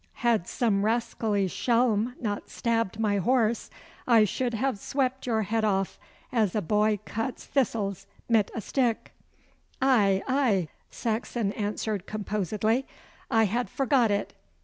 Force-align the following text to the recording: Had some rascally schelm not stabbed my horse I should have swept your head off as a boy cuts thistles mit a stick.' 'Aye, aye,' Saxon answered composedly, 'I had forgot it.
Had 0.25 0.47
some 0.47 0.83
rascally 0.83 1.45
schelm 1.47 2.15
not 2.19 2.49
stabbed 2.49 2.99
my 2.99 3.17
horse 3.17 3.69
I 4.07 4.25
should 4.25 4.55
have 4.55 4.79
swept 4.79 5.27
your 5.27 5.43
head 5.43 5.63
off 5.63 5.99
as 6.31 6.55
a 6.55 6.61
boy 6.63 6.97
cuts 7.05 7.45
thistles 7.45 8.07
mit 8.27 8.49
a 8.55 8.61
stick.' 8.61 9.11
'Aye, 9.79 10.23
aye,' 10.27 10.69
Saxon 10.89 11.51
answered 11.53 12.07
composedly, 12.07 12.87
'I 13.29 13.43
had 13.45 13.69
forgot 13.69 14.09
it. 14.09 14.33